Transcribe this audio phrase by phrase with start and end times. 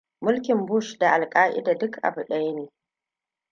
[0.21, 2.65] Mulkin Bush da Al-Qaída duk abu ɗaya ne?